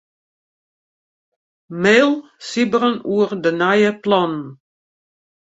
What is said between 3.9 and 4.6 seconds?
plannen.